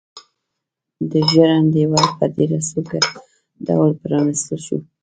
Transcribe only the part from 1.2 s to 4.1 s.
ژرندې ور په ډېر سوکه ډول